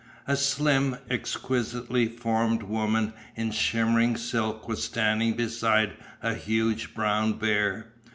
[0.27, 5.93] A slim, exquisitely formed woman in shimmering silk was standing beside
[6.23, 7.85] a huge brown bear.